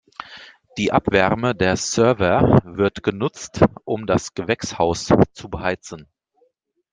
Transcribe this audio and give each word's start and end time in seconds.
Die 0.79 0.91
Abwärme 0.91 1.53
der 1.53 1.77
Server 1.77 2.59
wird 2.63 3.03
genutzt, 3.03 3.61
um 3.85 4.07
das 4.07 4.33
Gewächshaus 4.33 5.13
zu 5.33 5.47
beheizen. 5.47 6.07